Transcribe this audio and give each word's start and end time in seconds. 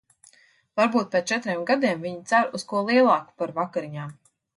Varbūt 0.79 1.11
pēc 1.15 1.27
četriem 1.31 1.61
gadiem 1.71 2.01
viņa 2.05 2.23
cer 2.31 2.49
uz 2.61 2.65
ko 2.73 2.81
lielāku 2.89 3.37
par 3.43 3.55
vakariņām? 3.59 4.17